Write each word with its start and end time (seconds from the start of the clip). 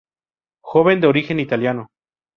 Joven 0.61 0.99
de 0.99 1.05
origen 1.05 1.39
italiano. 1.39 1.91